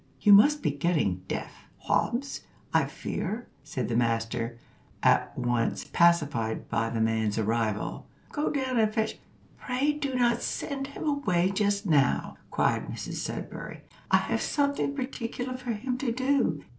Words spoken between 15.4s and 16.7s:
for him to do.